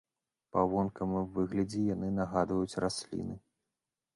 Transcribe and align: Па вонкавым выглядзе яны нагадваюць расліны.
Па 0.55 0.61
вонкавым 0.71 1.27
выглядзе 1.35 1.81
яны 1.95 2.09
нагадваюць 2.17 2.79
расліны. 2.85 3.35